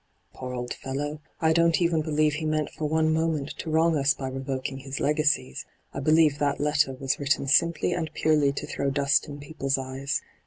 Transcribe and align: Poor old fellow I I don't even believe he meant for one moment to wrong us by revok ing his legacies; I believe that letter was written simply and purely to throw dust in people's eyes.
Poor 0.33 0.51
old 0.55 0.73
fellow 0.73 1.21
I 1.41 1.49
I 1.49 1.53
don't 1.53 1.79
even 1.79 2.01
believe 2.01 2.33
he 2.33 2.45
meant 2.47 2.71
for 2.71 2.85
one 2.85 3.13
moment 3.13 3.49
to 3.59 3.69
wrong 3.69 3.95
us 3.95 4.15
by 4.15 4.31
revok 4.31 4.67
ing 4.67 4.77
his 4.79 4.99
legacies; 4.99 5.63
I 5.93 5.99
believe 5.99 6.39
that 6.39 6.59
letter 6.59 6.93
was 6.93 7.19
written 7.19 7.45
simply 7.47 7.93
and 7.93 8.11
purely 8.15 8.51
to 8.51 8.65
throw 8.65 8.89
dust 8.89 9.27
in 9.27 9.39
people's 9.39 9.77
eyes. 9.77 10.23